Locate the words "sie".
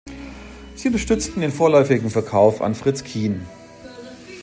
0.73-0.87